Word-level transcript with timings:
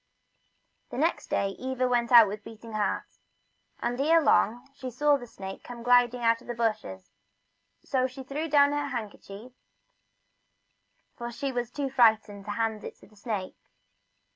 The 0.89 0.97
next 0.97 1.27
day 1.29 1.49
Eva 1.59 1.87
went 1.87 2.11
out 2.11 2.27
with 2.27 2.43
beating 2.43 2.71
heart, 2.73 3.05
and 3.79 4.01
ere 4.01 4.19
long 4.19 4.67
she 4.73 4.89
saw 4.89 5.15
the 5.15 5.27
snake 5.27 5.63
come 5.63 5.83
gliding 5.83 6.21
out 6.21 6.39
from 6.39 6.47
the 6.47 6.55
bushes, 6.55 7.11
so 7.85 8.07
she 8.07 8.23
threw 8.23 8.49
down 8.49 8.71
her 8.71 8.87
handkerchief, 8.87 9.51
for 11.15 11.31
she 11.31 11.51
was 11.51 11.69
too 11.69 11.91
frightened 11.91 12.45
to 12.45 12.51
hand 12.53 12.83
it 12.83 12.95
to 12.95 13.05
the 13.07 13.15
snake. 13.15 13.59